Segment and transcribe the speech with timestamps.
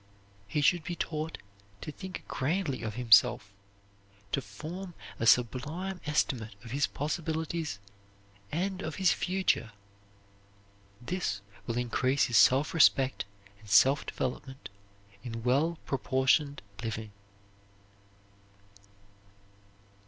[0.47, 1.37] He should be taught
[1.81, 3.53] to think grandly of himself,
[4.31, 7.77] to form a sublime estimate of his possibilities
[8.51, 9.73] and of his future.
[10.99, 13.25] This will increase his self respect
[13.59, 14.69] and self development
[15.21, 17.11] in well proportioned living.